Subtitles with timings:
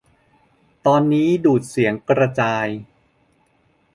[0.85, 2.67] ตอนนี้ ดูดเสียงกระจาย